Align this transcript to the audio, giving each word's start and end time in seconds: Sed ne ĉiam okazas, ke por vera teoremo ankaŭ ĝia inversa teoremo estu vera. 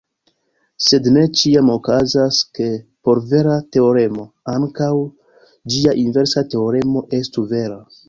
Sed 0.85 1.09
ne 1.17 1.25
ĉiam 1.41 1.69
okazas, 1.73 2.39
ke 2.59 2.71
por 3.09 3.23
vera 3.35 3.59
teoremo 3.77 4.27
ankaŭ 4.57 4.91
ĝia 5.77 5.97
inversa 6.09 6.49
teoremo 6.57 7.09
estu 7.25 7.51
vera. 7.57 7.83